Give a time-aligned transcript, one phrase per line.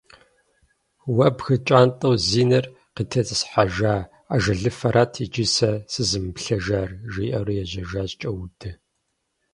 [1.15, 2.65] Уэ бгы кӀантӀэу зи нэр
[2.95, 3.93] къытетӀысхьэжа
[4.33, 8.71] ажалыфэрат иджы сэ сызымыплъыжар!- жиӀэурэ ежьэжащ КӀэудэ.